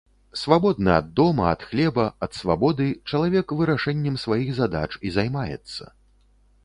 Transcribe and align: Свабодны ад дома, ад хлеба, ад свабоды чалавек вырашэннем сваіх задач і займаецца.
Свабодны 0.43 0.89
ад 0.99 1.09
дома, 1.19 1.43
ад 1.57 1.65
хлеба, 1.73 2.05
ад 2.27 2.31
свабоды 2.39 2.87
чалавек 3.09 3.47
вырашэннем 3.63 4.15
сваіх 4.25 4.49
задач 4.61 4.91
і 5.11 5.17
займаецца. 5.19 5.83